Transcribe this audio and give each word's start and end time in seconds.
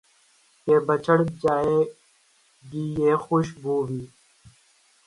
کہ 0.67 0.75
بچھڑ 0.87 1.17
جائے 1.43 1.77
گی 2.65 2.85
یہ 2.97 3.15
خوش 3.25 3.47
بو 3.61 3.75
بھی 3.87 4.01